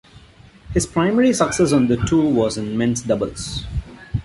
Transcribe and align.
His 0.73 0.87
primary 0.87 1.31
success 1.31 1.71
on 1.73 1.85
the 1.85 1.95
tour 2.05 2.33
was 2.33 2.57
in 2.57 2.75
men's 2.75 3.03
doubles. 3.03 3.65